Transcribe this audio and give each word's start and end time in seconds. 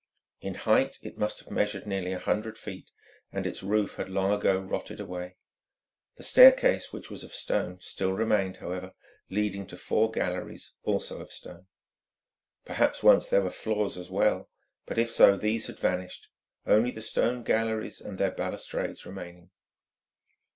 In 0.39 0.55
height 0.55 0.97
it 1.03 1.19
must 1.19 1.37
have 1.41 1.51
measured 1.51 1.85
nearly 1.85 2.11
a 2.11 2.17
hundred 2.17 2.57
feet, 2.57 2.89
and 3.31 3.45
its 3.45 3.61
roof 3.61 3.97
had 3.97 4.09
long 4.09 4.31
ago 4.31 4.59
rotted 4.59 4.99
away. 4.99 5.35
The 6.15 6.23
staircase, 6.23 6.91
which 6.91 7.11
was 7.11 7.23
of 7.23 7.35
stone, 7.35 7.79
still 7.81 8.11
remained, 8.11 8.57
however, 8.57 8.93
leading 9.29 9.67
to 9.67 9.77
four 9.77 10.09
galleries, 10.09 10.73
also 10.81 11.21
of 11.21 11.31
stone. 11.31 11.67
Perhaps 12.65 13.03
once 13.03 13.27
there 13.27 13.43
were 13.43 13.51
floors 13.51 13.95
as 13.95 14.09
well, 14.09 14.49
but 14.87 14.97
if 14.97 15.11
so 15.11 15.37
these 15.37 15.67
had 15.67 15.77
vanished, 15.77 16.29
only 16.65 16.89
the 16.89 17.03
stone 17.03 17.43
galleries 17.43 18.01
and 18.01 18.17
their 18.17 18.31
balustrades 18.31 19.05
remaining. 19.05 19.51